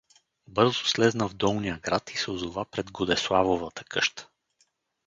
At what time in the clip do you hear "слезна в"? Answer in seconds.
0.89-1.33